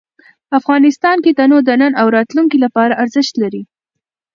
[0.59, 3.63] افغانستان کې تنوع د نن او راتلونکي لپاره ارزښت لري.